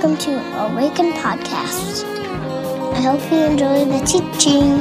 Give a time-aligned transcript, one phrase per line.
[0.00, 2.04] welcome to Awaken Podcast.
[2.94, 4.80] I hope you enjoy the teaching.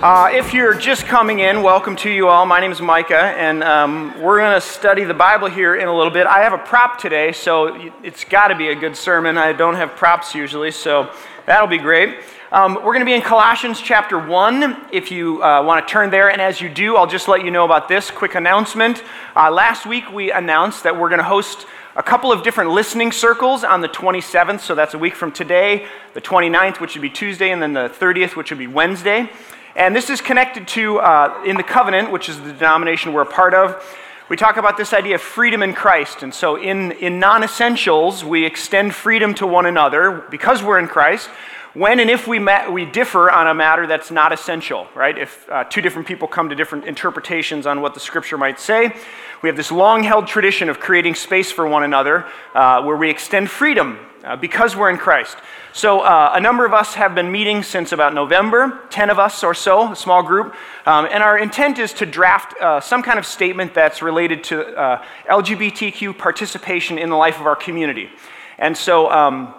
[0.00, 2.46] Uh, if you're just coming in, welcome to you all.
[2.46, 5.96] My name is Micah, and um, we're going to study the Bible here in a
[5.96, 6.28] little bit.
[6.28, 9.38] I have a prop today, so it's got to be a good sermon.
[9.38, 11.12] I don't have props usually, so
[11.46, 12.16] that'll be great.
[12.52, 16.10] Um, we're going to be in Colossians chapter 1 if you uh, want to turn
[16.10, 16.32] there.
[16.32, 19.04] And as you do, I'll just let you know about this quick announcement.
[19.36, 23.12] Uh, last week, we announced that we're going to host a couple of different listening
[23.12, 27.10] circles on the 27th, so that's a week from today, the 29th, which would be
[27.10, 29.30] Tuesday, and then the 30th, which would be Wednesday.
[29.76, 33.26] And this is connected to, uh, in the covenant, which is the denomination we're a
[33.26, 33.80] part of,
[34.28, 36.24] we talk about this idea of freedom in Christ.
[36.24, 40.88] And so in, in non essentials, we extend freedom to one another because we're in
[40.88, 41.28] Christ.
[41.72, 45.16] When and if we, we differ on a matter that's not essential, right?
[45.16, 48.92] If uh, two different people come to different interpretations on what the scripture might say,
[49.40, 53.08] we have this long held tradition of creating space for one another uh, where we
[53.08, 55.36] extend freedom uh, because we're in Christ.
[55.72, 59.44] So, uh, a number of us have been meeting since about November, 10 of us
[59.44, 60.56] or so, a small group.
[60.86, 64.76] Um, and our intent is to draft uh, some kind of statement that's related to
[64.76, 68.10] uh, LGBTQ participation in the life of our community.
[68.58, 69.54] And so, um,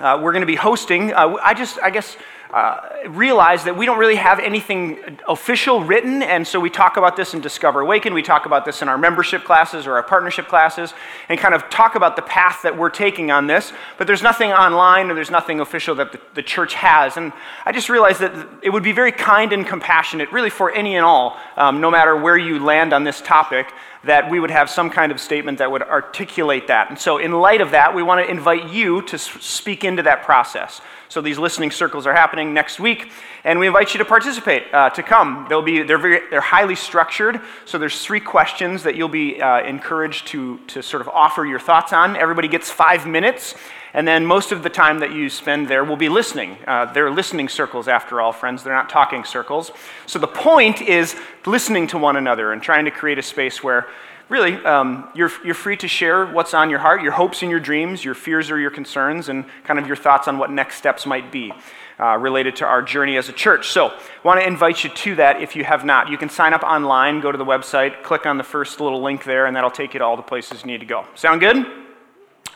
[0.00, 1.12] uh, we're going to be hosting.
[1.12, 2.16] Uh, I just, I guess,
[2.52, 7.16] uh, realize that we don't really have anything official written, and so we talk about
[7.16, 8.14] this in Discover Awaken.
[8.14, 10.94] We talk about this in our membership classes or our partnership classes,
[11.28, 13.72] and kind of talk about the path that we're taking on this.
[13.98, 17.16] But there's nothing online or there's nothing official that the, the church has.
[17.16, 17.32] And
[17.64, 21.04] I just realized that it would be very kind and compassionate, really, for any and
[21.04, 23.72] all, um, no matter where you land on this topic,
[24.06, 26.88] that we would have some kind of statement that would articulate that.
[26.88, 30.22] And so, in light of that, we want to invite you to speak into that
[30.22, 30.80] process.
[31.08, 33.10] So, these listening circles are happening next week,
[33.44, 35.46] and we invite you to participate, uh, to come.
[35.48, 39.62] They'll be, they're, very, they're highly structured, so there's three questions that you'll be uh,
[39.62, 42.16] encouraged to, to sort of offer your thoughts on.
[42.16, 43.54] Everybody gets five minutes,
[43.96, 46.58] and then most of the time that you spend there will be listening.
[46.66, 48.62] Uh, they're listening circles, after all, friends.
[48.62, 49.72] They're not talking circles.
[50.04, 53.88] So the point is listening to one another and trying to create a space where
[54.28, 57.58] really um, you're, you're free to share what's on your heart, your hopes and your
[57.58, 61.06] dreams, your fears or your concerns, and kind of your thoughts on what next steps
[61.06, 61.52] might be.
[61.98, 63.70] Uh, related to our journey as a church.
[63.70, 66.10] So, I want to invite you to that if you have not.
[66.10, 69.24] You can sign up online, go to the website, click on the first little link
[69.24, 71.06] there, and that'll take you to all the places you need to go.
[71.14, 71.85] Sound good?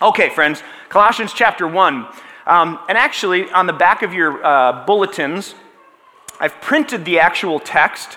[0.03, 2.07] Okay, friends, Colossians chapter 1.
[2.47, 5.55] Um, and actually, on the back of your uh, bulletins,
[6.41, 8.17] I've printed the actual text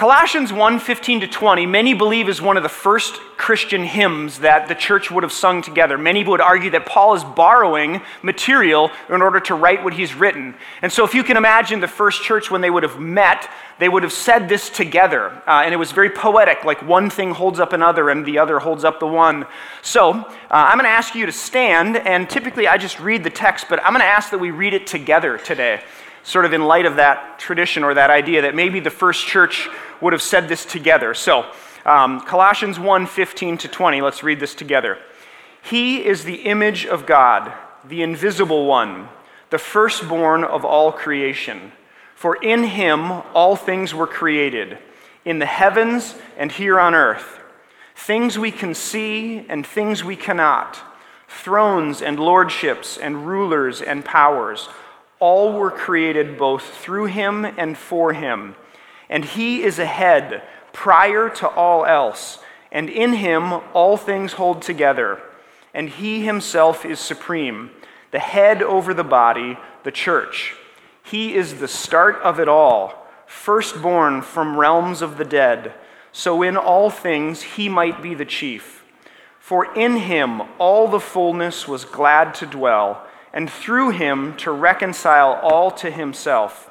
[0.00, 4.66] Colossians 1 15 to 20, many believe is one of the first Christian hymns that
[4.66, 5.98] the church would have sung together.
[5.98, 10.54] Many would argue that Paul is borrowing material in order to write what he's written.
[10.80, 13.90] And so, if you can imagine the first church when they would have met, they
[13.90, 15.32] would have said this together.
[15.46, 18.58] Uh, and it was very poetic, like one thing holds up another and the other
[18.58, 19.44] holds up the one.
[19.82, 23.28] So, uh, I'm going to ask you to stand, and typically I just read the
[23.28, 25.82] text, but I'm going to ask that we read it together today
[26.22, 29.68] sort of in light of that tradition or that idea that maybe the first church
[30.00, 31.14] would have said this together.
[31.14, 31.50] So,
[31.84, 34.98] um, Colossians 1 15 to 20, let's read this together.
[35.62, 37.52] He is the image of God,
[37.84, 39.08] the invisible one,
[39.50, 41.72] the firstborn of all creation.
[42.14, 44.78] For in him all things were created,
[45.24, 47.40] in the heavens and here on earth,
[47.94, 50.80] things we can see and things we cannot,
[51.28, 54.68] thrones and lordships and rulers and powers
[55.20, 58.56] all were created both through him and for him.
[59.08, 60.42] And he is ahead
[60.72, 62.38] prior to all else.
[62.72, 65.20] And in him all things hold together.
[65.74, 67.70] And he himself is supreme,
[68.10, 70.54] the head over the body, the church.
[71.02, 75.74] He is the start of it all, firstborn from realms of the dead.
[76.12, 78.84] So in all things he might be the chief.
[79.38, 85.38] For in him all the fullness was glad to dwell and through him to reconcile
[85.42, 86.70] all to himself,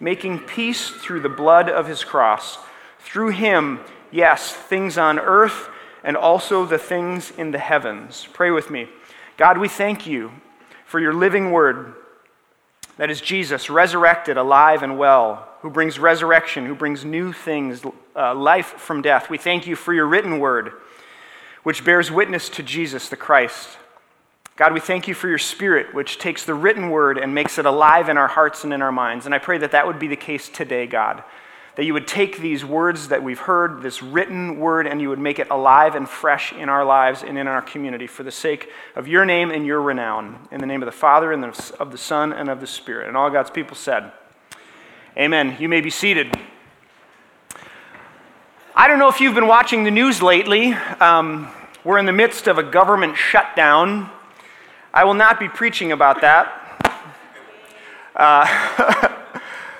[0.00, 2.58] making peace through the blood of his cross.
[2.98, 5.68] Through him, yes, things on earth
[6.02, 8.28] and also the things in the heavens.
[8.32, 8.88] Pray with me.
[9.36, 10.32] God, we thank you
[10.86, 11.94] for your living word.
[12.96, 17.82] That is Jesus, resurrected, alive, and well, who brings resurrection, who brings new things,
[18.16, 19.30] uh, life from death.
[19.30, 20.72] We thank you for your written word,
[21.62, 23.76] which bears witness to Jesus the Christ
[24.58, 27.64] God, we thank you for your spirit, which takes the written word and makes it
[27.64, 29.24] alive in our hearts and in our minds.
[29.24, 31.22] And I pray that that would be the case today, God.
[31.76, 35.20] That you would take these words that we've heard, this written word, and you would
[35.20, 38.68] make it alive and fresh in our lives and in our community for the sake
[38.96, 40.48] of your name and your renown.
[40.50, 43.06] In the name of the Father, and of the Son, and of the Spirit.
[43.06, 44.10] And all God's people said,
[45.16, 45.56] Amen.
[45.60, 46.36] You may be seated.
[48.74, 50.72] I don't know if you've been watching the news lately.
[50.72, 51.48] Um,
[51.84, 54.10] we're in the midst of a government shutdown.
[54.92, 56.64] I will not be preaching about that.
[58.16, 59.12] Uh,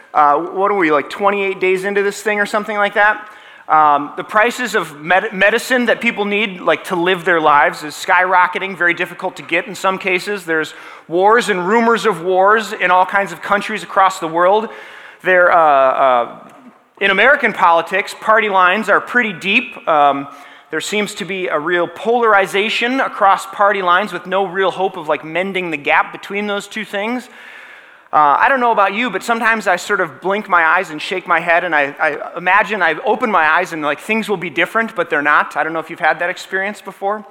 [0.15, 3.33] uh, what are we, like 28 days into this thing or something like that?
[3.69, 7.95] Um, the prices of med- medicine that people need, like to live their lives, is
[7.95, 10.45] skyrocketing, very difficult to get in some cases.
[10.45, 10.75] There's
[11.07, 14.69] wars and rumors of wars in all kinds of countries across the world.
[15.23, 16.53] There, uh, uh,
[17.01, 19.77] in American politics, party lines are pretty deep.
[19.89, 20.29] Um,
[20.71, 25.09] there seems to be a real polarization across party lines with no real hope of
[25.09, 27.29] like mending the gap between those two things.
[28.11, 31.01] Uh, I don't know about you, but sometimes I sort of blink my eyes and
[31.01, 34.39] shake my head, and I, I imagine I open my eyes and like things will
[34.39, 35.57] be different, but they're not.
[35.57, 37.27] I don't know if you've had that experience before.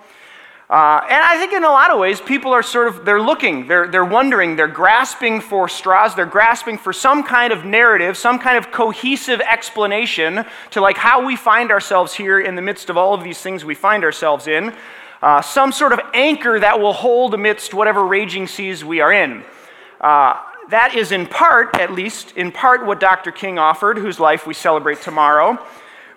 [0.70, 3.68] Uh, and I think in a lot of ways, people are sort of, they're looking,
[3.68, 8.38] they're, they're wondering, they're grasping for straws, they're grasping for some kind of narrative, some
[8.38, 12.98] kind of cohesive explanation to like how we find ourselves here in the midst of
[12.98, 14.74] all of these things we find ourselves in.
[15.22, 19.46] Uh, some sort of anchor that will hold amidst whatever raging seas we are in.
[20.02, 20.36] Uh,
[20.70, 23.32] that is in part, at least, in part what Dr.
[23.32, 25.58] King offered, whose life we celebrate tomorrow,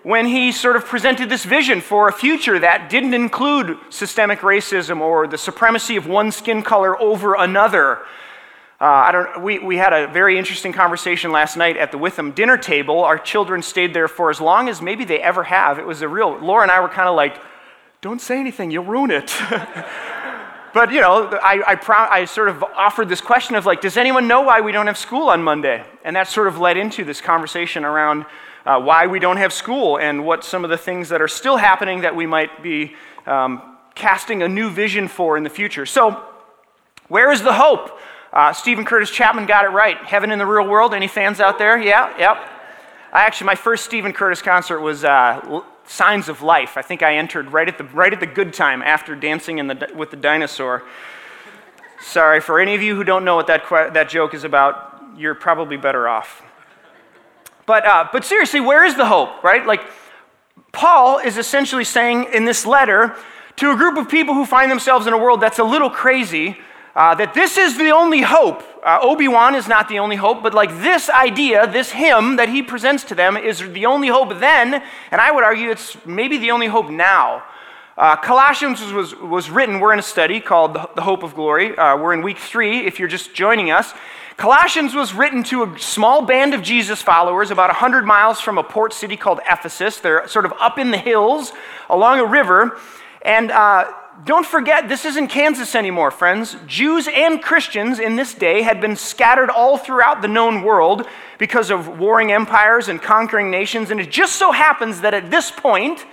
[0.03, 4.99] when he sort of presented this vision for a future that didn't include systemic racism
[4.99, 7.99] or the supremacy of one skin color over another.
[8.79, 12.31] Uh, I don't, we, we had a very interesting conversation last night at the Witham
[12.31, 13.03] dinner table.
[13.03, 15.77] Our children stayed there for as long as maybe they ever have.
[15.77, 17.39] It was a real, Laura and I were kind of like,
[18.01, 19.27] don't say anything, you'll ruin it.
[20.73, 23.97] but you know, I, I, pro- I, sort of offered this question of like, does
[23.97, 25.85] anyone know why we don't have school on Monday?
[26.03, 28.25] And that sort of led into this conversation around
[28.65, 31.57] uh, why we don't have school and what some of the things that are still
[31.57, 33.61] happening that we might be um,
[33.95, 35.85] casting a new vision for in the future.
[35.85, 36.23] So,
[37.07, 37.99] where is the hope?
[38.31, 39.97] Uh, Steven Curtis Chapman got it right.
[39.97, 40.93] Heaven in the real world.
[40.93, 41.77] Any fans out there?
[41.77, 42.37] Yeah, yep.
[43.11, 46.77] I actually, my first Steven Curtis concert was uh, signs of life.
[46.77, 49.67] I think I entered right at the, right at the good time after dancing in
[49.67, 50.83] the, with the dinosaur.
[51.99, 53.63] Sorry, for any of you who don't know what that,
[53.93, 56.41] that joke is about, you're probably better off.
[57.71, 59.65] But, uh, but seriously, where is the hope, right?
[59.65, 59.79] Like,
[60.73, 63.15] Paul is essentially saying in this letter
[63.55, 66.57] to a group of people who find themselves in a world that's a little crazy
[66.97, 68.61] uh, that this is the only hope.
[68.83, 72.49] Uh, Obi Wan is not the only hope, but like this idea, this hymn that
[72.49, 76.37] he presents to them is the only hope then, and I would argue it's maybe
[76.37, 77.41] the only hope now.
[77.97, 81.77] Uh, Colossians was, was written, we're in a study called The Hope of Glory.
[81.77, 83.93] Uh, we're in week three if you're just joining us.
[84.37, 88.63] Colossians was written to a small band of Jesus followers about 100 miles from a
[88.63, 89.99] port city called Ephesus.
[89.99, 91.51] They're sort of up in the hills
[91.89, 92.79] along a river.
[93.21, 93.91] And uh,
[94.23, 96.55] don't forget, this isn't Kansas anymore, friends.
[96.65, 101.07] Jews and Christians in this day had been scattered all throughout the known world
[101.37, 103.91] because of warring empires and conquering nations.
[103.91, 106.05] And it just so happens that at this point,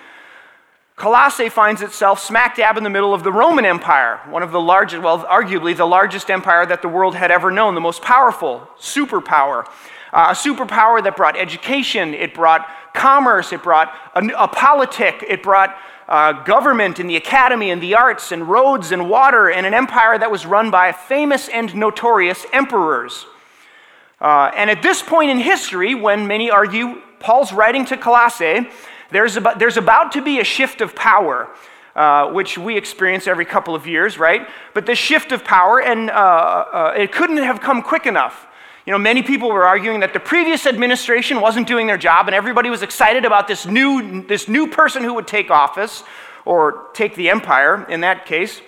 [0.98, 4.60] Colossae finds itself smack dab in the middle of the Roman Empire, one of the
[4.60, 8.68] largest, well, arguably the largest empire that the world had ever known, the most powerful
[8.80, 9.64] superpower.
[10.12, 15.40] Uh, a superpower that brought education, it brought commerce, it brought a, a politic, it
[15.40, 15.76] brought
[16.08, 20.18] uh, government and the academy and the arts and roads and water and an empire
[20.18, 23.24] that was run by famous and notorious emperors.
[24.20, 28.68] Uh, and at this point in history, when many argue Paul's writing to Colossae,
[29.10, 31.48] there's about, there's about to be a shift of power.
[31.96, 34.46] Uh, which we experience every couple of years, right?
[34.72, 38.46] But this shift of power, and uh, uh, it couldn't have come quick enough.
[38.86, 42.36] You know, many people were arguing that the previous administration wasn't doing their job, and
[42.36, 46.04] everybody was excited about this new, this new person who would take office,
[46.44, 48.62] or take the empire in that case,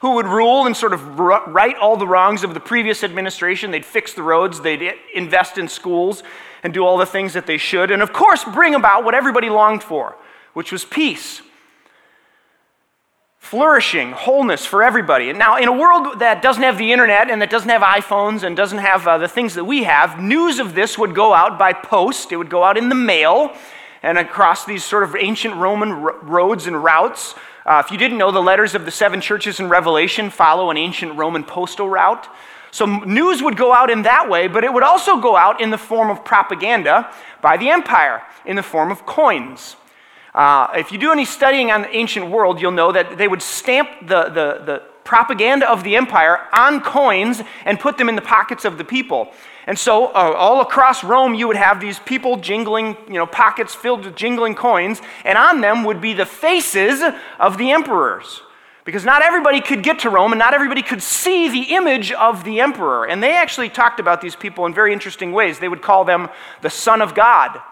[0.00, 3.70] who would rule and sort of right all the wrongs of the previous administration.
[3.70, 6.24] They'd fix the roads, they'd invest in schools,
[6.64, 9.48] and do all the things that they should, and of course, bring about what everybody
[9.48, 10.16] longed for,
[10.54, 11.42] which was peace
[13.44, 15.28] flourishing, wholeness for everybody.
[15.28, 18.42] And now, in a world that doesn't have the internet and that doesn't have iPhones
[18.42, 21.58] and doesn't have uh, the things that we have, news of this would go out
[21.58, 23.54] by post, it would go out in the mail
[24.02, 27.34] and across these sort of ancient Roman r- roads and routes.
[27.66, 30.78] Uh, if you didn't know, the letters of the seven churches in Revelation follow an
[30.78, 32.26] ancient Roman postal route.
[32.74, 35.70] So news would go out in that way, but it would also go out in
[35.70, 37.08] the form of propaganda
[37.40, 39.76] by the empire, in the form of coins.
[40.34, 43.42] Uh, if you do any studying on the ancient world, you'll know that they would
[43.42, 48.22] stamp the, the, the propaganda of the empire on coins and put them in the
[48.22, 49.32] pockets of the people.
[49.68, 53.72] And so, uh, all across Rome, you would have these people jingling, you know, pockets
[53.72, 57.04] filled with jingling coins, and on them would be the faces
[57.38, 58.42] of the emperors.
[58.84, 62.44] Because not everybody could get to Rome, and not everybody could see the image of
[62.44, 63.06] the emperor.
[63.06, 65.58] And they actually talked about these people in very interesting ways.
[65.58, 66.28] They would call them
[66.60, 67.62] the Son of God.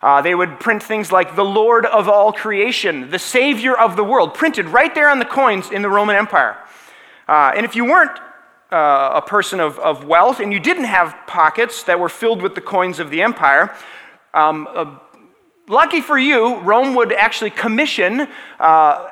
[0.00, 4.04] Uh, they would print things like the Lord of all creation, the Savior of the
[4.04, 6.56] world, printed right there on the coins in the Roman Empire.
[7.26, 8.16] Uh, and if you weren't
[8.70, 12.54] uh, a person of, of wealth and you didn't have pockets that were filled with
[12.54, 13.74] the coins of the empire,
[14.34, 14.98] um, uh,
[15.68, 18.28] lucky for you, Rome would actually commission.
[18.60, 19.08] Uh,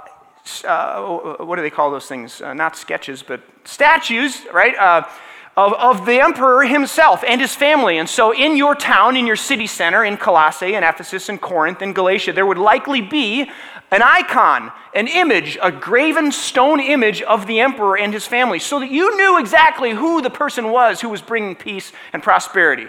[0.65, 2.41] uh, what do they call those things?
[2.41, 4.77] Uh, not sketches, but statues, right?
[4.77, 5.09] Uh,
[5.57, 7.99] of, of the emperor himself and his family.
[7.99, 11.83] And so, in your town, in your city center, in Colossae, in Ephesus, in Corinth,
[11.83, 13.51] in Galatia, there would likely be
[13.91, 18.81] an icon, an image, a graven stone image of the emperor and his family, so
[18.81, 22.87] that you knew exactly who the person was who was bringing peace and prosperity.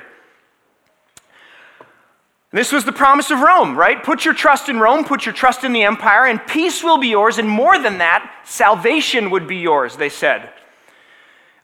[2.53, 4.03] This was the promise of Rome, right?
[4.03, 7.07] Put your trust in Rome, put your trust in the empire, and peace will be
[7.07, 7.39] yours.
[7.39, 10.53] And more than that, salvation would be yours, they said.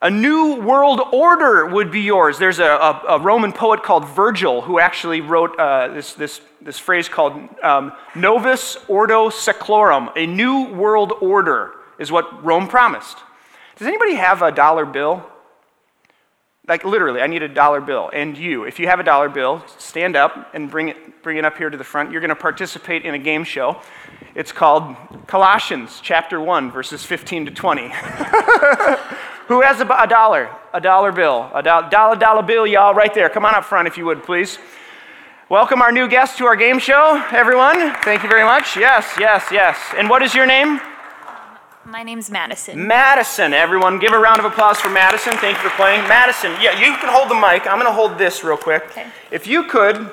[0.02, 2.40] A new world order would be yours.
[2.40, 6.80] There's a, a, a Roman poet called Virgil who actually wrote uh, this, this, this
[6.80, 10.12] phrase called um, Novus Ordo Seclorum.
[10.16, 13.18] A new world order is what Rome promised.
[13.76, 15.24] Does anybody have a dollar bill?
[16.70, 18.12] Like literally, I need a dollar bill.
[18.14, 21.44] And you, if you have a dollar bill, stand up and bring it, bring it
[21.44, 22.12] up here to the front.
[22.12, 23.82] You're going to participate in a game show.
[24.36, 24.96] It's called
[25.26, 27.82] Colossians chapter 1, verses 15 to 20.
[29.48, 30.56] Who has a, a, dollar?
[30.72, 31.50] A dollar bill.
[31.56, 33.30] A do- dollar, dollar bill, y'all, right there.
[33.30, 34.60] Come on up front if you would, please.
[35.50, 37.96] Welcome our new guest to our game show, everyone.
[38.04, 38.78] Thank you very much.
[38.78, 39.80] Yes, yes, yes.
[39.98, 40.80] And what is your name?
[41.86, 42.88] My name's Madison.
[42.88, 45.34] Madison, everyone, give a round of applause for Madison.
[45.38, 46.08] Thank you for playing.
[46.08, 47.66] Madison, yeah, you can hold the mic.
[47.66, 48.84] I'm going to hold this real quick.
[48.88, 49.08] Okay.
[49.32, 50.12] If you could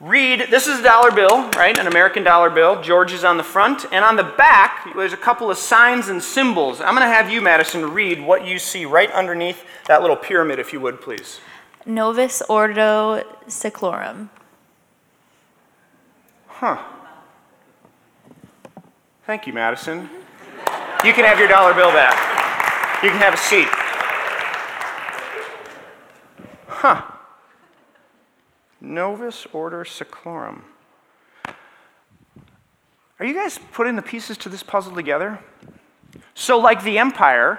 [0.00, 1.78] read this is a dollar bill, right?
[1.78, 2.82] An American dollar bill.
[2.82, 3.86] George is on the front.
[3.92, 6.80] And on the back, there's a couple of signs and symbols.
[6.80, 10.58] I'm going to have you, Madison, read what you see right underneath that little pyramid,
[10.58, 11.40] if you would, please.
[11.86, 14.28] Novus Ordo Seclorum.
[16.48, 16.82] Huh.
[19.26, 20.08] Thank you, Madison.
[21.04, 23.02] You can have your dollar bill back.
[23.02, 23.66] You can have a seat.
[26.68, 27.02] Huh.
[28.80, 30.60] Novus Order Seclorum.
[33.18, 35.40] Are you guys putting the pieces to this puzzle together?
[36.34, 37.58] So, like the empire,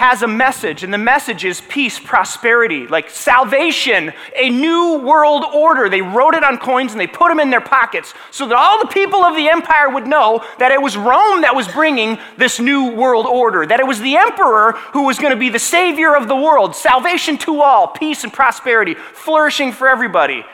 [0.00, 5.90] has a message, and the message is peace, prosperity, like salvation, a new world order.
[5.90, 8.80] They wrote it on coins and they put them in their pockets so that all
[8.80, 12.58] the people of the empire would know that it was Rome that was bringing this
[12.58, 16.16] new world order, that it was the emperor who was going to be the savior
[16.16, 20.46] of the world, salvation to all, peace and prosperity, flourishing for everybody.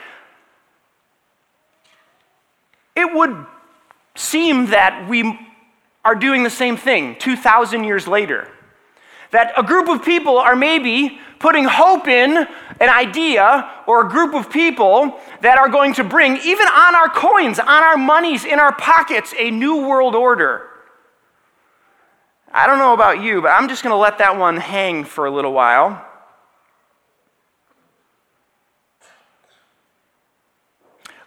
[2.97, 3.45] It would
[4.13, 5.39] seem that we
[6.03, 8.51] are doing the same thing 2,000 years later.
[9.31, 12.47] That a group of people are maybe putting hope in
[12.79, 17.09] an idea or a group of people that are going to bring, even on our
[17.09, 20.69] coins, on our monies, in our pockets, a new world order.
[22.51, 25.25] I don't know about you, but I'm just going to let that one hang for
[25.25, 26.03] a little while.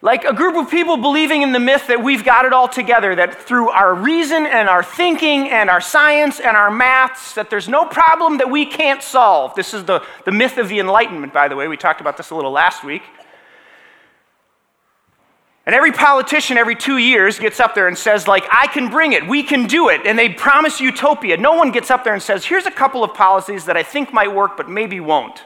[0.03, 3.15] Like a group of people believing in the myth that we've got it all together,
[3.17, 7.69] that through our reason and our thinking and our science and our maths, that there's
[7.69, 9.55] no problem that we can't solve.
[9.55, 11.69] This is the, the myth of the Enlightenment, by the way.
[11.69, 13.03] We talked about this a little last week.
[15.67, 19.13] And every politician every two years gets up there and says, like, I can bring
[19.13, 21.37] it, we can do it, and they promise utopia.
[21.37, 24.15] No one gets up there and says, here's a couple of policies that I think
[24.15, 25.45] might work, but maybe won't.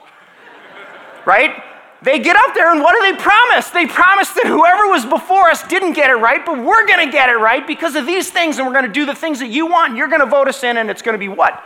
[1.27, 1.61] right?
[2.05, 3.71] They get up there and what do they promise?
[3.71, 7.11] They promise that whoever was before us didn't get it right, but we're going to
[7.11, 9.49] get it right because of these things, and we're going to do the things that
[9.49, 11.65] you want, and you're going to vote us in, and it's going to be what?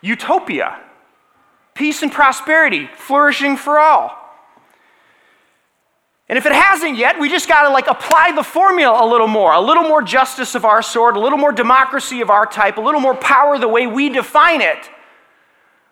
[0.00, 0.80] Utopia.
[1.74, 4.16] Peace and prosperity, flourishing for all.
[6.28, 9.28] And if it hasn't yet, we just got to like apply the formula a little
[9.28, 12.78] more, a little more justice of our sort, a little more democracy of our type,
[12.78, 14.90] a little more power the way we define it.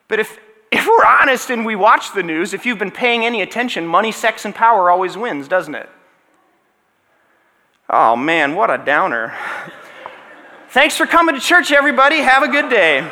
[0.08, 0.40] But if
[0.76, 4.12] if we're honest and we watch the news, if you've been paying any attention, money,
[4.12, 5.88] sex, and power always wins, doesn't it?
[7.88, 9.34] Oh man, what a downer.
[10.70, 12.18] Thanks for coming to church, everybody.
[12.18, 13.10] Have a good day.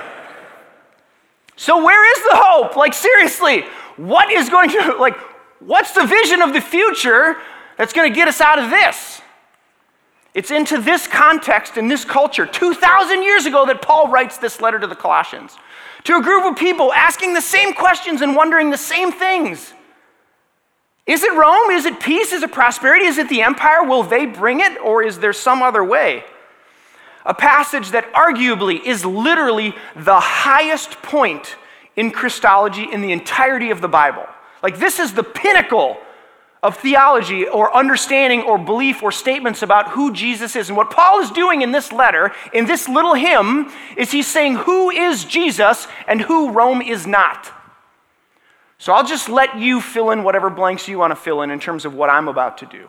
[1.56, 2.76] So, where is the hope?
[2.76, 3.62] Like, seriously,
[3.96, 5.16] what is going to, like,
[5.60, 7.36] what's the vision of the future
[7.78, 9.22] that's going to get us out of this?
[10.34, 14.80] It's into this context, in this culture, 2,000 years ago, that Paul writes this letter
[14.80, 15.56] to the Colossians
[16.02, 19.72] to a group of people asking the same questions and wondering the same things.
[21.06, 21.70] Is it Rome?
[21.70, 22.32] Is it peace?
[22.32, 23.06] Is it prosperity?
[23.06, 23.84] Is it the empire?
[23.84, 24.78] Will they bring it?
[24.80, 26.24] Or is there some other way?
[27.24, 31.56] A passage that arguably is literally the highest point
[31.96, 34.26] in Christology in the entirety of the Bible.
[34.62, 35.98] Like, this is the pinnacle
[36.64, 40.70] of theology or understanding or belief or statements about who Jesus is.
[40.70, 44.56] And what Paul is doing in this letter, in this little hymn, is he's saying
[44.56, 47.52] who is Jesus and who Rome is not.
[48.78, 51.60] So I'll just let you fill in whatever blanks you want to fill in in
[51.60, 52.88] terms of what I'm about to do.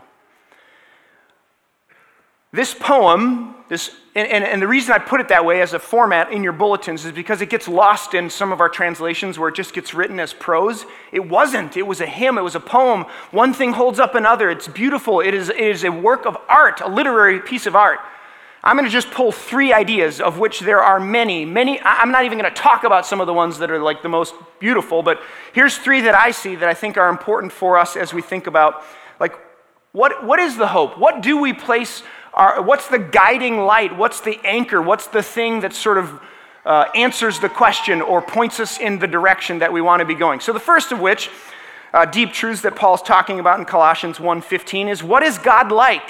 [2.55, 5.79] This poem, this, and, and, and, the reason I put it that way as a
[5.79, 9.49] format in your bulletins is because it gets lost in some of our translations where
[9.49, 10.85] it just gets written as prose.
[11.11, 11.75] It wasn't.
[11.75, 13.07] It was a hymn, it was a poem.
[13.31, 14.49] One thing holds up another.
[14.49, 15.19] It's beautiful.
[15.19, 17.99] It is, it is a work of art, a literary piece of art.
[18.63, 21.43] I'm going to just pull three ideas, of which there are many.
[21.43, 24.01] Many, I'm not even going to talk about some of the ones that are like
[24.01, 25.21] the most beautiful, but
[25.51, 28.47] here's three that I see that I think are important for us as we think
[28.47, 28.81] about,
[29.19, 29.33] like,
[29.91, 30.97] what, what is the hope?
[30.97, 32.03] What do we place
[32.35, 33.95] our, what's the guiding light?
[33.95, 34.81] What's the anchor?
[34.81, 36.21] What's the thing that sort of
[36.65, 40.15] uh, answers the question or points us in the direction that we want to be
[40.15, 40.41] going?
[40.41, 41.29] So the first of which,
[41.93, 46.07] uh, deep truths that Paul's talking about in Colossians 1:15 is what is God like?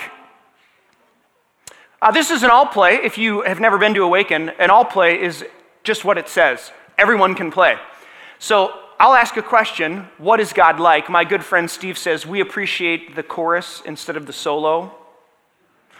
[2.02, 2.96] Uh, this is an all play.
[2.96, 5.46] If you have never been to Awaken, an all play is
[5.84, 6.72] just what it says.
[6.98, 7.78] Everyone can play.
[8.40, 11.08] So I'll ask a question What is God like?
[11.08, 15.05] My good friend Steve says we appreciate the chorus instead of the solo.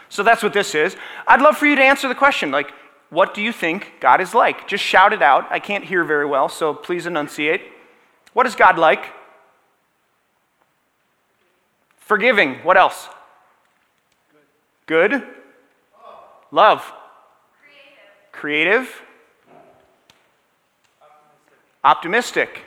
[0.08, 0.96] So that's what this is.
[1.26, 2.72] I'd love for you to answer the question like,
[3.10, 4.66] what do you think God is like?
[4.66, 5.46] Just shout it out.
[5.50, 7.62] I can't hear very well, so please enunciate.
[8.32, 9.04] What is God like?
[11.98, 12.56] Forgiving.
[12.62, 13.08] What else?
[14.86, 15.22] Good.
[16.50, 16.92] Love.
[18.32, 19.02] Creative.
[21.82, 22.62] Optimistic.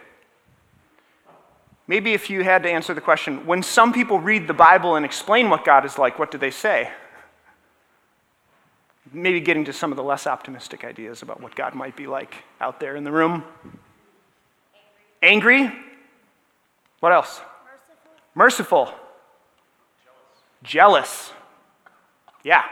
[1.88, 5.06] Maybe if you had to answer the question, when some people read the Bible and
[5.06, 6.92] explain what God is like, what do they say?
[9.12, 12.36] Maybe getting to some of the less optimistic ideas about what God might be like
[12.62, 13.44] out there in the room.
[15.22, 15.72] Angry.
[17.00, 17.42] What else?
[18.36, 18.86] Merciful.
[18.86, 18.86] Merciful.
[20.64, 21.32] Jealous.
[21.32, 21.34] Jealous.
[22.44, 22.64] Yeah.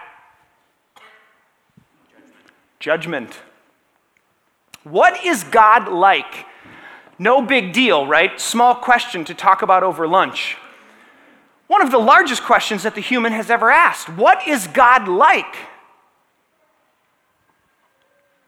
[2.79, 3.33] Judgment.
[3.33, 3.40] Judgment.
[4.83, 6.46] What is God like?
[7.20, 8.40] No big deal, right?
[8.40, 10.57] Small question to talk about over lunch.
[11.68, 15.55] One of the largest questions that the human has ever asked What is God like?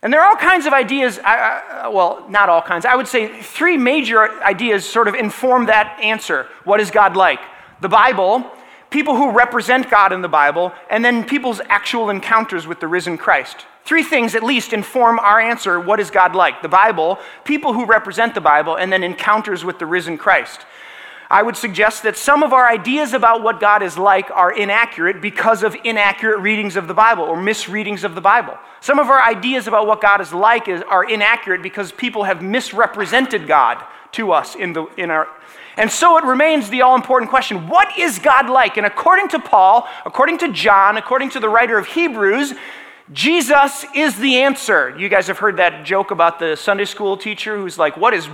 [0.01, 2.85] And there are all kinds of ideas, uh, well, not all kinds.
[2.85, 6.47] I would say three major ideas sort of inform that answer.
[6.63, 7.39] What is God like?
[7.81, 8.49] The Bible,
[8.89, 13.17] people who represent God in the Bible, and then people's actual encounters with the risen
[13.17, 13.65] Christ.
[13.83, 16.61] Three things at least inform our answer what is God like?
[16.61, 20.61] The Bible, people who represent the Bible, and then encounters with the risen Christ.
[21.31, 25.21] I would suggest that some of our ideas about what God is like are inaccurate
[25.21, 28.57] because of inaccurate readings of the Bible or misreadings of the Bible.
[28.81, 32.41] Some of our ideas about what God is like is, are inaccurate because people have
[32.41, 35.27] misrepresented God to us in, the, in our.
[35.77, 38.77] And so it remains the all important question what is God like?
[38.77, 42.55] And according to Paul, according to John, according to the writer of Hebrews,
[43.13, 44.95] Jesus is the answer.
[44.97, 48.27] You guys have heard that joke about the Sunday school teacher who's like, What is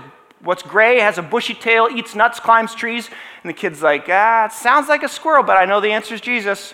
[0.46, 3.10] what's gray, has a bushy tail, eats nuts, climbs trees.
[3.44, 6.16] And the kid's like, ah, it sounds like a squirrel, but I know the answer
[6.16, 6.74] is Jesus.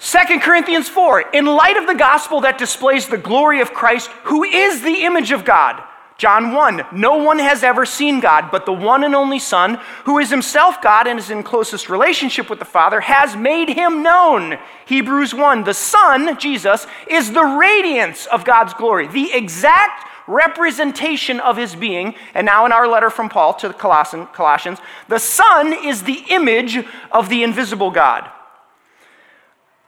[0.00, 4.44] 2 Corinthians 4, in light of the gospel that displays the glory of Christ, who
[4.44, 5.82] is the image of God.
[6.18, 10.18] John 1, no one has ever seen God, but the one and only Son, who
[10.18, 14.58] is himself God and is in closest relationship with the Father, has made him known.
[14.86, 21.56] Hebrews 1, the Son, Jesus, is the radiance of God's glory, the exact representation of
[21.56, 22.16] his being.
[22.34, 26.84] And now, in our letter from Paul to the Colossians, the Son is the image
[27.12, 28.28] of the invisible God.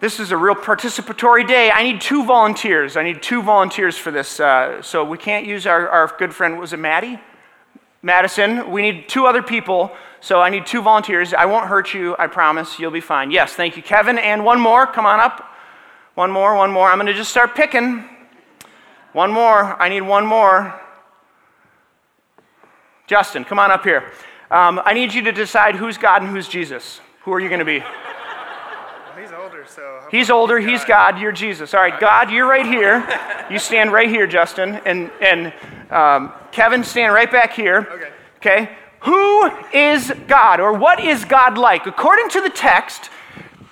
[0.00, 1.70] This is a real participatory day.
[1.70, 2.96] I need two volunteers.
[2.96, 4.40] I need two volunteers for this.
[4.40, 7.20] Uh, so we can't use our, our good friend, was it Maddie?
[8.00, 9.92] Madison, we need two other people.
[10.22, 11.34] So I need two volunteers.
[11.34, 12.78] I won't hurt you, I promise.
[12.78, 13.30] You'll be fine.
[13.30, 14.16] Yes, thank you, Kevin.
[14.16, 15.46] And one more, come on up.
[16.14, 16.88] One more, one more.
[16.88, 18.02] I'm going to just start picking.
[19.12, 19.80] One more.
[19.82, 20.80] I need one more.
[23.06, 24.12] Justin, come on up here.
[24.50, 27.02] Um, I need you to decide who's God and who's Jesus.
[27.24, 27.84] Who are you going to be?
[29.66, 30.02] So.
[30.10, 30.70] He's older, he's God.
[30.70, 31.74] he's God, you're Jesus.
[31.74, 33.06] All right, God, you're right here.
[33.50, 34.80] You stand right here, Justin.
[34.86, 35.52] And, and
[35.90, 37.88] um, Kevin, stand right back here.
[37.90, 38.10] Okay.
[38.36, 38.76] Okay?
[39.00, 41.86] Who is God, or what is God like?
[41.86, 43.10] According to the text,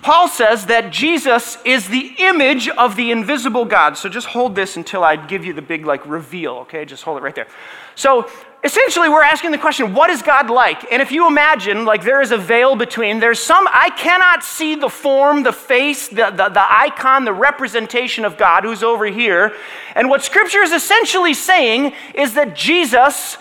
[0.01, 3.97] Paul says that Jesus is the image of the invisible God.
[3.97, 6.85] So just hold this until I give you the big like reveal, okay?
[6.85, 7.47] Just hold it right there.
[7.95, 8.29] So
[8.63, 12.21] essentially we're asking the question what is god like and if you imagine like there
[12.21, 16.49] is a veil between there's some i cannot see the form the face the, the,
[16.49, 19.55] the, icon the representation of god who's over here
[19.95, 23.37] and what scripture is essentially saying is that jesus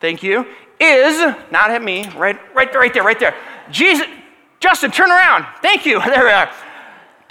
[0.00, 0.46] thank you
[0.82, 3.34] is, not at me, right, right right there, right there.
[3.70, 4.06] Jesus,
[4.60, 5.46] Justin, turn around.
[5.62, 6.00] Thank you.
[6.04, 6.50] There we are.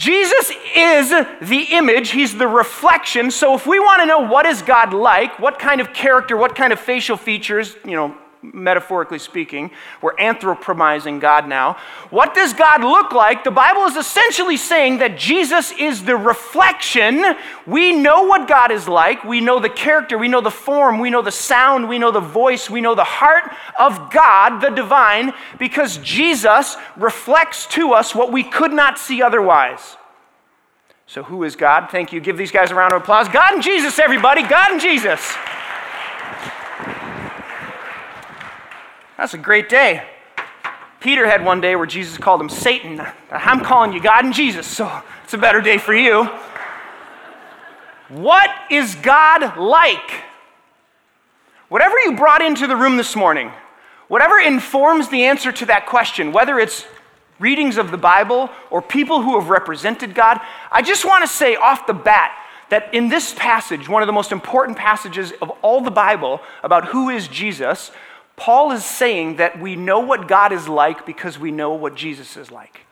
[0.02, 3.30] Jesus is the image, he's the reflection.
[3.30, 6.56] So if we want to know what is God like, what kind of character, what
[6.56, 11.78] kind of facial features, you know, metaphorically speaking, we're anthropomizing God now.
[12.10, 13.44] What does God look like?
[13.44, 17.24] The Bible is essentially saying that Jesus is the reflection.
[17.66, 19.24] We know what God is like.
[19.24, 22.20] We know the character, we know the form, we know the sound, we know the
[22.20, 28.32] voice, we know the heart of God, the divine, because Jesus reflects to us what
[28.32, 29.98] we could not see otherwise.
[31.06, 31.90] So, who is God?
[31.92, 32.22] Thank you.
[32.22, 33.28] Give these guys a round of applause.
[33.28, 34.44] God and Jesus, everybody.
[34.44, 35.36] God and Jesus.
[39.22, 40.04] That's a great day.
[41.00, 43.00] Peter had one day where Jesus called him Satan.
[43.30, 46.24] I'm calling you God and Jesus, so it's a better day for you.
[48.10, 50.24] What is God like?
[51.70, 53.52] Whatever you brought into the room this morning,
[54.08, 56.88] whatever informs the answer to that question, whether it's
[57.38, 61.56] readings of the Bible or people who have represented God, I just want to say
[61.56, 62.36] off the bat
[62.70, 66.86] that in this passage, one of the most important passages of all the Bible about
[66.86, 67.92] who is Jesus,
[68.42, 72.36] Paul is saying that we know what God is like because we know what Jesus
[72.38, 72.88] is like.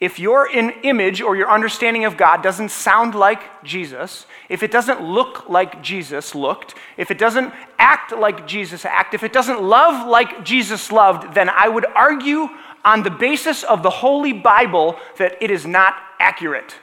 [0.00, 5.00] If your image or your understanding of God doesn't sound like Jesus, if it doesn't
[5.00, 10.06] look like Jesus looked, if it doesn't act like Jesus acted, if it doesn't love
[10.06, 12.46] like Jesus loved, then I would argue
[12.84, 16.74] on the basis of the Holy Bible that it is not accurate.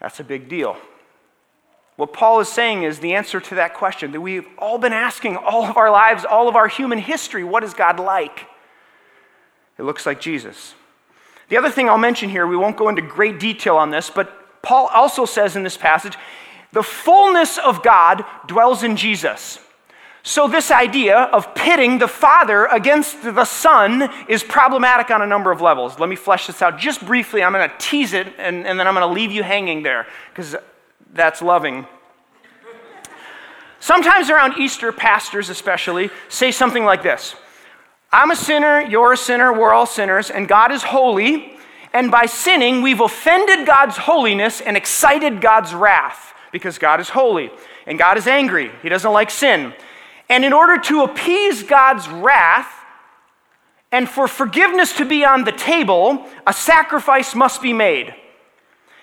[0.00, 0.76] That's a big deal.
[1.96, 5.36] What Paul is saying is the answer to that question that we've all been asking
[5.36, 8.46] all of our lives, all of our human history what is God like?
[9.78, 10.74] It looks like Jesus.
[11.48, 14.62] The other thing I'll mention here, we won't go into great detail on this, but
[14.62, 16.16] Paul also says in this passage
[16.72, 19.58] the fullness of God dwells in Jesus.
[20.22, 25.52] So, this idea of pitting the Father against the Son is problematic on a number
[25.52, 26.00] of levels.
[26.00, 27.44] Let me flesh this out just briefly.
[27.44, 30.08] I'm going to tease it and, and then I'm going to leave you hanging there
[30.30, 30.56] because
[31.12, 31.86] that's loving.
[33.80, 37.34] Sometimes around Easter, pastors especially say something like this
[38.12, 41.52] I'm a sinner, you're a sinner, we're all sinners, and God is holy.
[41.92, 47.50] And by sinning, we've offended God's holiness and excited God's wrath because God is holy
[47.86, 48.70] and God is angry.
[48.82, 49.72] He doesn't like sin.
[50.28, 52.70] And in order to appease God's wrath
[53.92, 58.14] and for forgiveness to be on the table, a sacrifice must be made.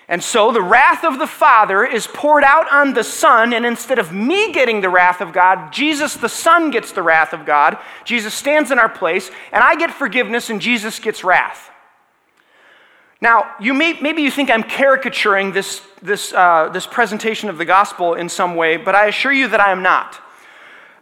[0.08, 3.98] And so the wrath of the Father is poured out on the Son, and instead
[3.98, 7.78] of me getting the wrath of God, Jesus the Son gets the wrath of God.
[8.04, 11.70] Jesus stands in our place, and I get forgiveness, and Jesus gets wrath.
[13.22, 17.64] Now, you may, maybe you think I'm caricaturing this, this, uh, this presentation of the
[17.64, 20.20] gospel in some way, but I assure you that I am not.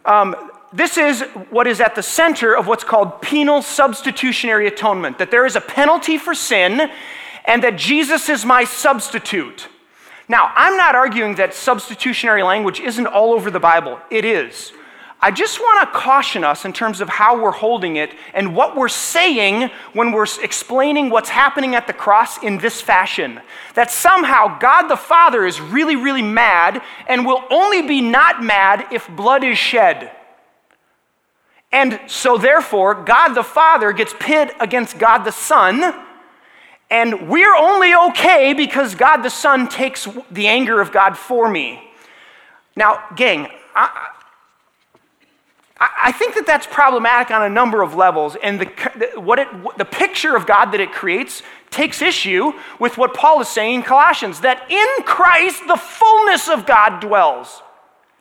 [0.05, 5.31] Um, this is what is at the center of what's called penal substitutionary atonement that
[5.31, 6.89] there is a penalty for sin
[7.45, 9.67] and that Jesus is my substitute.
[10.27, 14.71] Now, I'm not arguing that substitutionary language isn't all over the Bible, it is.
[15.23, 18.75] I just want to caution us in terms of how we're holding it and what
[18.75, 23.39] we're saying when we're explaining what's happening at the cross in this fashion.
[23.75, 28.87] That somehow God the Father is really, really mad and will only be not mad
[28.91, 30.11] if blood is shed.
[31.71, 35.95] And so, therefore, God the Father gets pit against God the Son,
[36.93, 41.81] and we're only okay because God the Son takes the anger of God for me.
[42.75, 44.09] Now, gang, I,
[45.79, 49.85] I think that that's problematic on a number of levels, and the, what it, the
[49.85, 54.41] picture of God that it creates takes issue with what Paul is saying in Colossians
[54.41, 57.63] that in Christ the fullness of God dwells.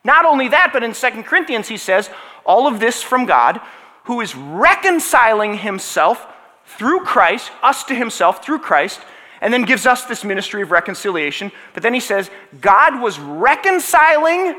[0.03, 2.09] Not only that, but in 2 Corinthians he says,
[2.47, 3.61] all of this from God,
[4.05, 6.27] who is reconciling himself
[6.67, 9.01] through Christ, us to himself through Christ,
[9.41, 11.51] and then gives us this ministry of reconciliation.
[11.75, 14.57] But then he says, God was reconciling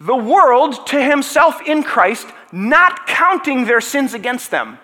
[0.00, 4.78] the world to himself in Christ, not counting their sins against them.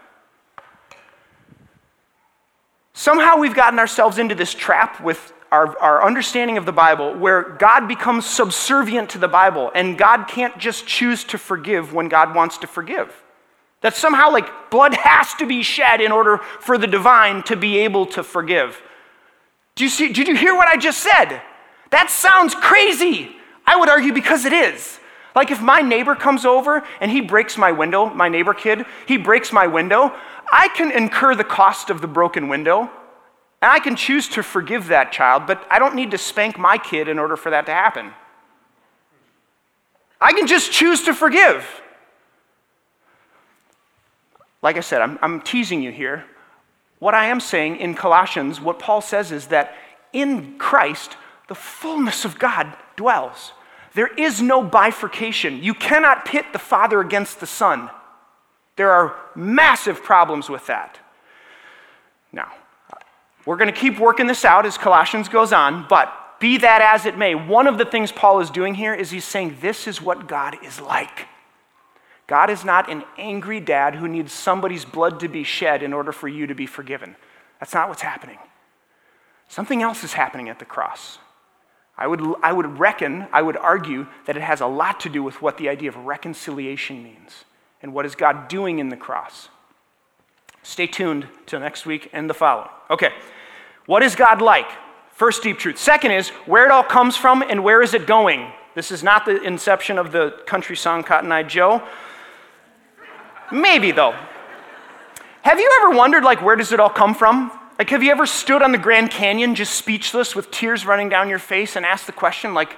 [2.92, 7.42] Somehow we've gotten ourselves into this trap with our, our understanding of the Bible where
[7.42, 12.35] God becomes subservient to the Bible and God can't just choose to forgive when God
[12.35, 13.23] wants to forgive.
[13.87, 17.79] That somehow, like, blood has to be shed in order for the divine to be
[17.79, 18.83] able to forgive.
[19.77, 21.40] Do you see, did you hear what I just said?
[21.92, 23.37] That sounds crazy.
[23.64, 24.99] I would argue because it is.
[25.37, 29.18] Like if my neighbor comes over and he breaks my window, my neighbor kid, he
[29.18, 30.12] breaks my window,
[30.53, 32.90] I can incur the cost of the broken window.
[33.62, 36.77] And I can choose to forgive that child, but I don't need to spank my
[36.77, 38.11] kid in order for that to happen.
[40.20, 41.83] I can just choose to forgive.
[44.62, 46.25] Like I said, I'm, I'm teasing you here.
[46.99, 49.75] What I am saying in Colossians, what Paul says is that
[50.12, 51.16] in Christ,
[51.49, 53.53] the fullness of God dwells.
[53.95, 55.62] There is no bifurcation.
[55.62, 57.90] You cannot pit the Father against the Son.
[58.77, 60.99] There are massive problems with that.
[62.33, 62.53] Now,
[63.47, 67.07] we're going to keep working this out as Colossians goes on, but be that as
[67.07, 70.03] it may, one of the things Paul is doing here is he's saying this is
[70.03, 71.29] what God is like.
[72.27, 76.12] God is not an angry dad who needs somebody's blood to be shed in order
[76.12, 77.17] for you to be forgiven.
[77.61, 78.39] That's not what's happening.
[79.49, 81.19] Something else is happening at the cross.
[81.97, 85.23] I would, I would reckon, I would argue that it has a lot to do
[85.23, 87.45] with what the idea of reconciliation means
[87.81, 89.49] and what is God doing in the cross.
[90.62, 92.69] Stay tuned till next week and the following.
[92.91, 93.12] Okay,
[93.87, 94.67] what is God like?
[95.12, 95.79] First deep truth.
[95.79, 98.53] Second is where it all comes from and where is it going?
[98.75, 101.83] This is not the inception of the country song Cotton Eye Joe.
[103.53, 104.15] Maybe though.
[105.43, 107.51] Have you ever wondered like where does it all come from?
[107.79, 111.29] Like have you ever stood on the Grand Canyon just speechless with tears running down
[111.29, 112.77] your face and asked the question like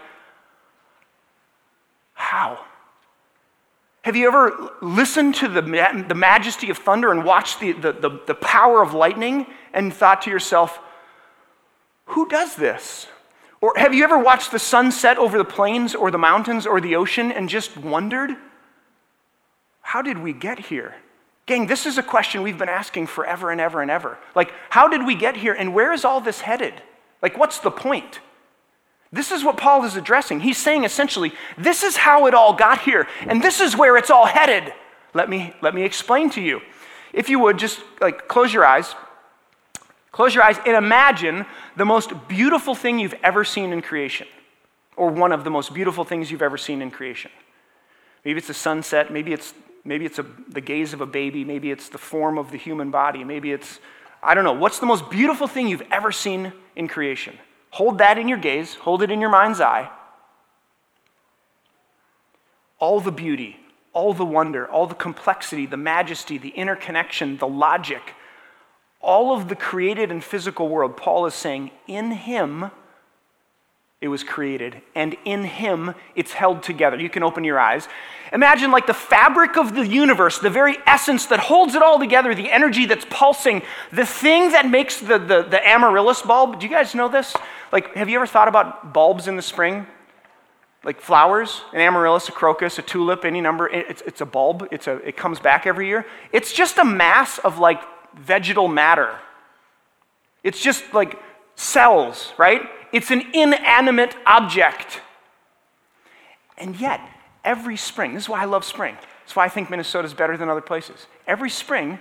[2.14, 2.64] how?
[4.02, 8.20] Have you ever listened to the, the majesty of thunder and watched the, the, the,
[8.26, 10.80] the power of lightning and thought to yourself,
[12.06, 13.06] who does this?
[13.60, 16.80] Or have you ever watched the sun set over the plains or the mountains or
[16.80, 18.36] the ocean and just wondered,
[19.88, 20.94] how did we get here?
[21.46, 24.18] Gang, this is a question we've been asking forever and ever and ever.
[24.34, 26.74] Like, how did we get here and where is all this headed?
[27.22, 28.20] Like, what's the point?
[29.12, 30.40] This is what Paul is addressing.
[30.40, 34.10] He's saying essentially, this is how it all got here, and this is where it's
[34.10, 34.74] all headed.
[35.14, 36.60] Let me, let me explain to you.
[37.14, 38.94] If you would, just like close your eyes.
[40.12, 41.46] Close your eyes and imagine
[41.78, 44.28] the most beautiful thing you've ever seen in creation,
[44.96, 47.30] or one of the most beautiful things you've ever seen in creation.
[48.22, 49.54] Maybe it's a sunset, maybe it's
[49.88, 51.44] Maybe it's a, the gaze of a baby.
[51.44, 53.24] Maybe it's the form of the human body.
[53.24, 53.80] Maybe it's,
[54.22, 54.52] I don't know.
[54.52, 57.38] What's the most beautiful thing you've ever seen in creation?
[57.70, 59.90] Hold that in your gaze, hold it in your mind's eye.
[62.78, 63.56] All the beauty,
[63.94, 68.14] all the wonder, all the complexity, the majesty, the interconnection, the logic,
[69.00, 72.70] all of the created and physical world, Paul is saying, in him
[74.00, 77.00] it was created, and in him it's held together.
[77.00, 77.88] You can open your eyes.
[78.32, 82.34] Imagine like the fabric of the universe, the very essence that holds it all together,
[82.34, 86.60] the energy that's pulsing, the thing that makes the, the, the amaryllis bulb.
[86.60, 87.34] Do you guys know this?
[87.72, 89.86] Like, have you ever thought about bulbs in the spring?
[90.84, 93.68] Like flowers, an amaryllis, a crocus, a tulip, any number.
[93.68, 94.68] It's, it's a bulb.
[94.70, 96.06] It's a, it comes back every year.
[96.32, 97.82] It's just a mass of like
[98.16, 99.18] vegetal matter.
[100.44, 101.18] It's just like
[101.56, 102.62] cells, right?
[102.92, 105.00] It's an inanimate object.
[106.56, 107.00] And yet,
[107.44, 108.96] every spring, this is why I love spring.
[109.20, 111.06] That's why I think Minnesota is better than other places.
[111.26, 111.98] Every spring,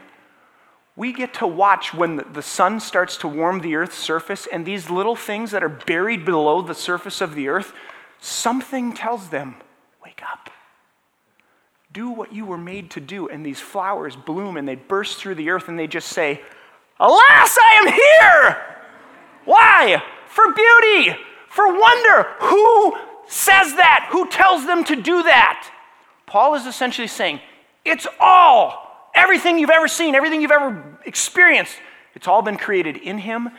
[0.95, 4.89] we get to watch when the sun starts to warm the earth's surface, and these
[4.89, 7.73] little things that are buried below the surface of the earth,
[8.19, 9.56] something tells them,
[10.04, 10.50] wake up.
[11.93, 13.28] Do what you were made to do.
[13.28, 16.41] And these flowers bloom and they burst through the earth and they just say,
[17.00, 18.65] Alas, I am here!
[19.45, 20.04] Why?
[20.38, 21.17] For beauty,
[21.50, 22.28] for wonder.
[22.41, 22.95] Who
[23.26, 24.10] says that?
[24.12, 25.71] Who tells them to do that?
[26.28, 27.39] Paul is essentially saying,
[27.84, 31.73] it's all, everything you've ever seen, everything you've ever experienced,
[32.13, 33.50] it's all been created in him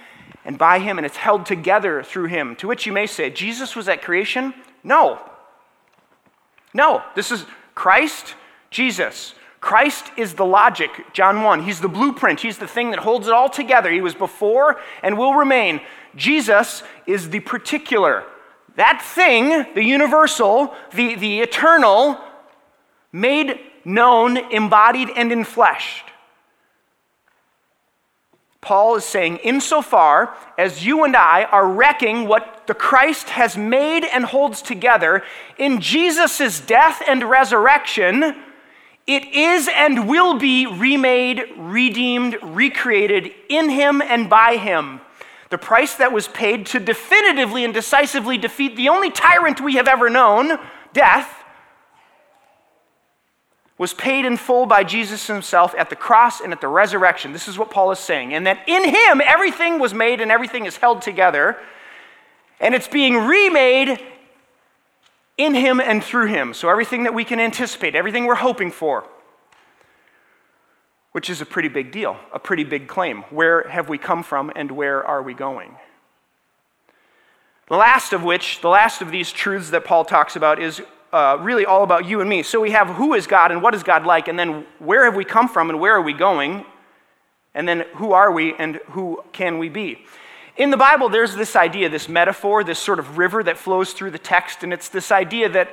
[0.45, 2.55] and by him, and it's held together through him.
[2.55, 4.55] To which you may say, Jesus was at creation?
[4.85, 5.19] No.
[6.73, 8.37] No, this is Christ,
[8.71, 9.35] Jesus.
[9.61, 11.65] Christ is the logic, John 1.
[11.65, 12.39] He's the blueprint.
[12.39, 13.91] He's the thing that holds it all together.
[13.91, 15.81] He was before and will remain.
[16.15, 18.25] Jesus is the particular.
[18.77, 22.19] That thing, the universal, the, the eternal,
[23.13, 26.03] made known, embodied, and enfleshed.
[28.61, 34.05] Paul is saying, insofar as you and I are wrecking what the Christ has made
[34.05, 35.23] and holds together
[35.57, 38.37] in Jesus' death and resurrection,
[39.07, 45.01] it is and will be remade, redeemed, recreated in him and by him.
[45.51, 49.89] The price that was paid to definitively and decisively defeat the only tyrant we have
[49.89, 50.59] ever known,
[50.93, 51.35] death,
[53.79, 57.33] was paid in full by Jesus himself at the cross and at the resurrection.
[57.33, 58.35] This is what Paul is saying.
[58.35, 61.57] And that in him everything was made and everything is held together.
[62.61, 64.01] And it's being remade
[65.39, 66.53] in him and through him.
[66.53, 69.09] So everything that we can anticipate, everything we're hoping for,
[71.13, 73.23] which is a pretty big deal, a pretty big claim.
[73.31, 75.75] Where have we come from and where are we going?
[77.69, 80.81] The last of which, the last of these truths that Paul talks about is
[81.13, 82.43] uh, really all about you and me.
[82.43, 85.17] So we have who is God and what is God like, and then where have
[85.17, 86.65] we come from and where are we going,
[87.55, 90.05] and then who are we and who can we be.
[90.57, 94.11] In the Bible, there's this idea, this metaphor, this sort of river that flows through
[94.11, 95.71] the text, and it's this idea that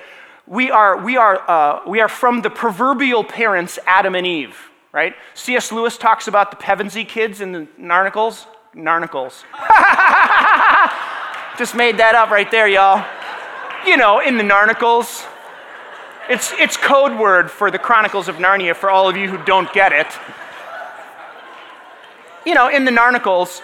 [0.48, 5.14] we are, we are, uh, we are from the proverbial parents, Adam and Eve, right?
[5.34, 5.74] C.S.
[5.74, 8.46] Lewis talks about the Pevensey kids in the Narnicles.
[8.74, 9.44] Narnicles.
[11.58, 13.06] Just made that up right there, y'all.
[13.86, 15.26] You know, in the Narnicles.
[16.30, 19.72] It's, it's code word for the Chronicles of Narnia for all of you who don't
[19.74, 20.08] get it.
[22.46, 23.62] You know, in the Narnicles,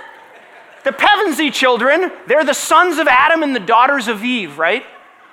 [0.83, 4.83] the Pevensey children, they're the sons of Adam and the daughters of Eve, right?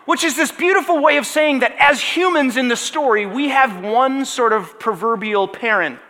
[0.08, 3.84] Which is this beautiful way of saying that as humans in the story, we have
[3.84, 6.00] one sort of proverbial parent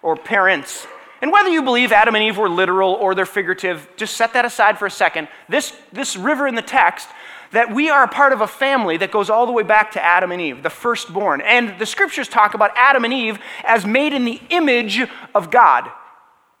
[0.00, 0.86] or parents.
[1.20, 4.44] And whether you believe Adam and Eve were literal or they're figurative, just set that
[4.44, 5.26] aside for a second.
[5.48, 7.08] This, this river in the text,
[7.50, 10.04] that we are a part of a family that goes all the way back to
[10.04, 11.40] Adam and Eve, the firstborn.
[11.40, 15.00] And the scriptures talk about Adam and Eve as made in the image
[15.34, 15.90] of God.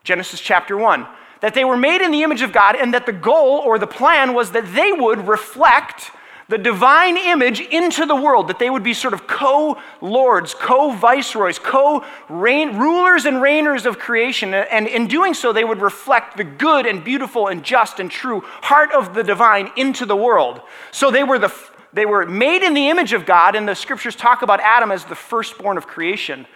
[0.02, 1.06] Genesis chapter 1
[1.42, 3.86] that they were made in the image of God and that the goal or the
[3.86, 6.10] plan was that they would reflect
[6.50, 10.90] the divine image into the world, that they would be sort of co lords, co
[10.90, 14.52] viceroys, co rulers and reigners of creation.
[14.52, 18.40] And in doing so, they would reflect the good and beautiful and just and true
[18.44, 20.60] heart of the divine into the world.
[20.90, 21.54] So they were the
[21.92, 25.04] they were made in the image of God, and the scriptures talk about Adam as
[25.04, 26.46] the firstborn of creation.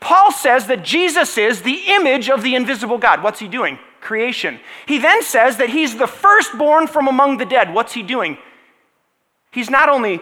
[0.00, 3.22] Paul says that Jesus is the image of the invisible God.
[3.22, 3.78] What's he doing?
[4.00, 4.60] creation.
[4.84, 7.72] He then says that he's the firstborn from among the dead.
[7.72, 8.36] What's he doing?
[9.54, 10.20] He's not only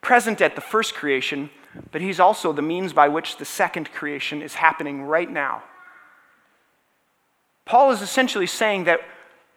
[0.00, 1.50] present at the first creation,
[1.90, 5.64] but he's also the means by which the second creation is happening right now.
[7.64, 9.00] Paul is essentially saying that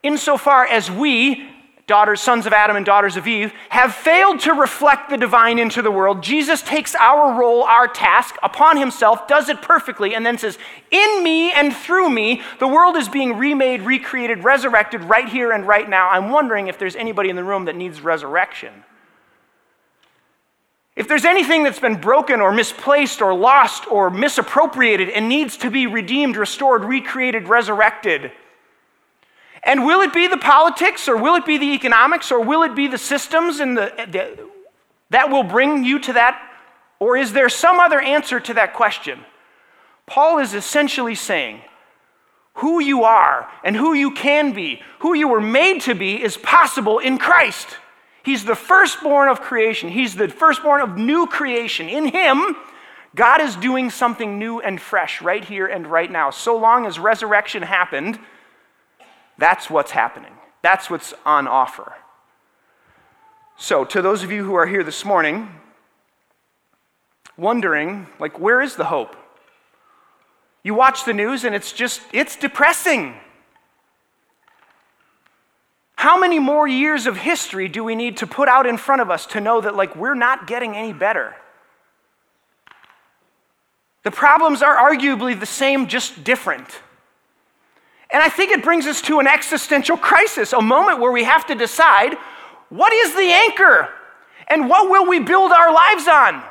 [0.02, 1.48] insofar as we,
[1.88, 5.82] daughters, sons of Adam and daughters of Eve, have failed to reflect the divine into
[5.82, 10.38] the world, Jesus takes our role, our task upon himself, does it perfectly, and then
[10.38, 10.58] says,
[10.92, 15.66] In me and through me, the world is being remade, recreated, resurrected right here and
[15.66, 16.10] right now.
[16.10, 18.84] I'm wondering if there's anybody in the room that needs resurrection.
[20.94, 25.70] If there's anything that's been broken or misplaced or lost or misappropriated and needs to
[25.70, 28.32] be redeemed, restored, recreated, resurrected,
[29.62, 32.74] and will it be the politics or will it be the economics or will it
[32.74, 34.48] be the systems and the, the,
[35.10, 36.40] that will bring you to that?
[37.00, 39.20] Or is there some other answer to that question?
[40.06, 41.60] Paul is essentially saying
[42.54, 46.36] who you are and who you can be, who you were made to be, is
[46.36, 47.68] possible in Christ.
[48.24, 51.88] He's the firstborn of creation, He's the firstborn of new creation.
[51.88, 52.56] In Him,
[53.14, 56.30] God is doing something new and fresh right here and right now.
[56.30, 58.18] So long as resurrection happened,
[59.38, 60.32] that's what's happening.
[60.62, 61.94] That's what's on offer.
[63.56, 65.48] So, to those of you who are here this morning,
[67.36, 69.16] wondering, like, where is the hope?
[70.62, 73.14] You watch the news and it's just, it's depressing.
[75.94, 79.10] How many more years of history do we need to put out in front of
[79.10, 81.34] us to know that, like, we're not getting any better?
[84.04, 86.68] The problems are arguably the same, just different.
[88.10, 91.46] And I think it brings us to an existential crisis, a moment where we have
[91.46, 92.14] to decide
[92.70, 93.88] what is the anchor
[94.48, 96.42] and what will we build our lives on?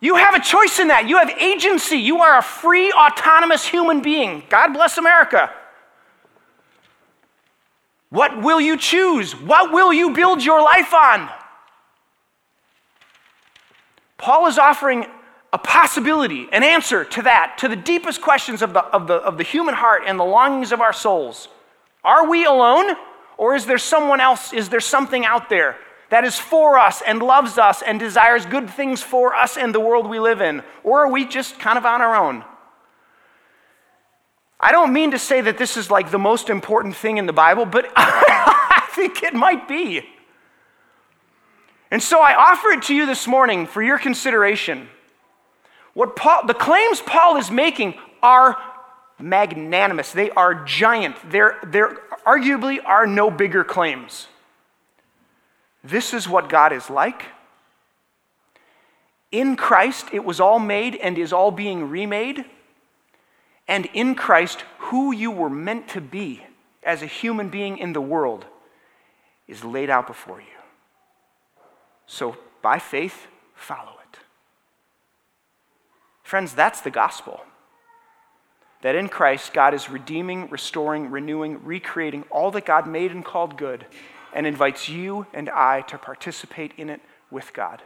[0.00, 1.08] You have a choice in that.
[1.08, 1.96] You have agency.
[1.96, 4.42] You are a free, autonomous human being.
[4.50, 5.50] God bless America.
[8.10, 9.32] What will you choose?
[9.32, 11.30] What will you build your life on?
[14.18, 15.06] Paul is offering
[15.54, 19.38] a possibility, an answer to that, to the deepest questions of the, of, the, of
[19.38, 21.46] the human heart and the longings of our souls.
[22.02, 22.96] Are we alone?
[23.38, 24.52] Or is there someone else?
[24.52, 25.76] Is there something out there
[26.10, 29.78] that is for us and loves us and desires good things for us and the
[29.78, 30.60] world we live in?
[30.82, 32.44] Or are we just kind of on our own?
[34.58, 37.32] I don't mean to say that this is like the most important thing in the
[37.32, 40.02] Bible, but I think it might be.
[41.92, 44.88] And so I offer it to you this morning for your consideration.
[45.94, 48.56] What Paul, the claims Paul is making are
[49.18, 50.12] magnanimous.
[50.12, 51.16] They are giant.
[51.30, 54.26] There, there arguably are no bigger claims.
[55.82, 57.24] This is what God is like.
[59.30, 62.44] In Christ, it was all made and is all being remade.
[63.66, 66.42] And in Christ, who you were meant to be
[66.82, 68.46] as a human being in the world
[69.48, 70.46] is laid out before you.
[72.06, 74.03] So, by faith, follow it.
[76.24, 77.40] Friends, that's the gospel.
[78.82, 83.56] That in Christ, God is redeeming, restoring, renewing, recreating all that God made and called
[83.56, 83.86] good,
[84.32, 87.00] and invites you and I to participate in it
[87.30, 87.82] with God.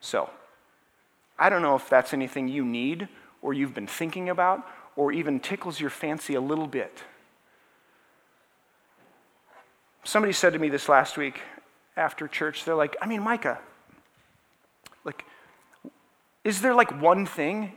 [0.00, 0.30] So,
[1.38, 3.08] I don't know if that's anything you need
[3.42, 7.02] or you've been thinking about or even tickles your fancy a little bit.
[10.04, 11.40] Somebody said to me this last week
[11.96, 13.58] after church, they're like, I mean, Micah,
[16.48, 17.72] is there like one thing?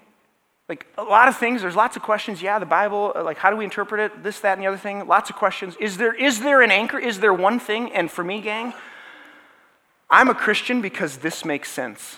[0.69, 2.41] Like a lot of things, there's lots of questions.
[2.41, 4.23] Yeah, the Bible, uh, like how do we interpret it?
[4.23, 5.05] This, that, and the other thing.
[5.05, 5.75] Lots of questions.
[5.77, 6.97] Is there, is there an anchor?
[6.97, 7.91] Is there one thing?
[7.91, 8.73] And for me, gang,
[10.09, 12.17] I'm a Christian because this makes sense.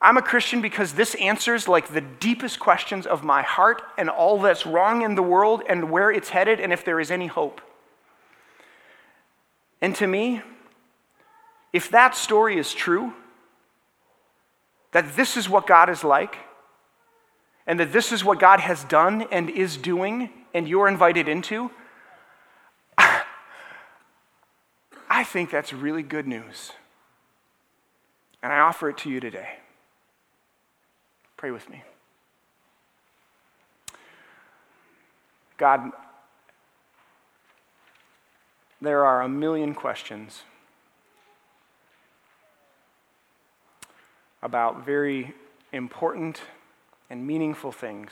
[0.00, 4.40] I'm a Christian because this answers like the deepest questions of my heart and all
[4.40, 7.60] that's wrong in the world and where it's headed and if there is any hope.
[9.82, 10.40] And to me,
[11.74, 13.12] if that story is true,
[14.92, 16.36] that this is what God is like,
[17.66, 21.70] and that this is what God has done and is doing, and you're invited into,
[22.98, 23.24] I
[25.24, 26.72] think that's really good news.
[28.42, 29.48] And I offer it to you today.
[31.36, 31.82] Pray with me.
[35.56, 35.92] God,
[38.80, 40.42] there are a million questions
[44.42, 45.34] about very
[45.72, 46.42] important
[47.08, 48.10] and meaningful things.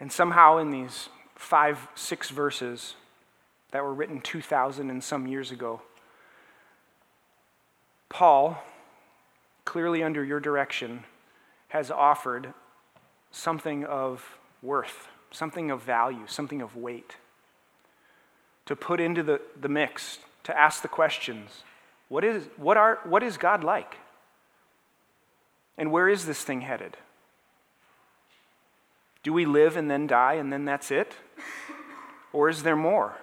[0.00, 2.94] And somehow, in these five, six verses
[3.72, 5.82] that were written 2,000 and some years ago,
[8.08, 8.62] Paul
[9.68, 11.04] clearly under your direction,
[11.68, 12.54] has offered
[13.30, 17.16] something of worth, something of value, something of weight
[18.64, 21.64] to put into the, the mix, to ask the questions
[22.08, 23.96] what is, what, are, what is God like?
[25.76, 26.96] And where is this thing headed?
[29.22, 31.14] Do we live and then die and then that's it?
[32.32, 33.16] Or is there more?